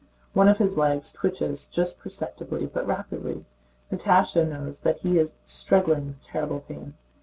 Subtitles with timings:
[0.33, 3.45] One of his legs twitches just perceptibly, but rapidly.
[3.91, 6.95] Natásha knows that he is struggling with terrible pain.